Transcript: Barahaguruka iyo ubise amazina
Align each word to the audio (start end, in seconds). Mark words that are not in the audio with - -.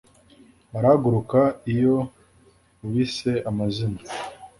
Barahaguruka 0.71 1.39
iyo 1.73 1.95
ubise 2.85 3.31
amazina 3.49 3.99